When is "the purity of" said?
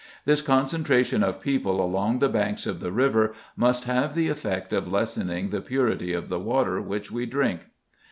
5.51-6.27